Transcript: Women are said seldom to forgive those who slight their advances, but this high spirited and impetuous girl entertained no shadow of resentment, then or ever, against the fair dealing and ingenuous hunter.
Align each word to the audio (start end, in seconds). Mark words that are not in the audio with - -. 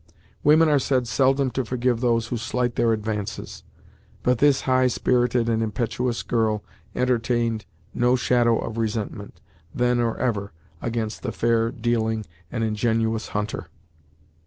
Women 0.43 0.67
are 0.67 0.79
said 0.79 1.07
seldom 1.07 1.51
to 1.51 1.63
forgive 1.63 2.01
those 2.01 2.29
who 2.29 2.37
slight 2.37 2.73
their 2.75 2.91
advances, 2.91 3.61
but 4.23 4.39
this 4.39 4.61
high 4.61 4.87
spirited 4.87 5.47
and 5.47 5.61
impetuous 5.61 6.23
girl 6.23 6.63
entertained 6.95 7.65
no 7.93 8.15
shadow 8.15 8.57
of 8.57 8.79
resentment, 8.79 9.39
then 9.75 9.99
or 9.99 10.17
ever, 10.17 10.53
against 10.81 11.21
the 11.21 11.31
fair 11.31 11.69
dealing 11.71 12.25
and 12.51 12.63
ingenuous 12.63 13.27
hunter. 13.37 13.69